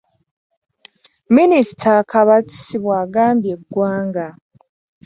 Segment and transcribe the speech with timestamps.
[1.35, 4.27] Minisita Kabatsi bw'agambye eggwanga.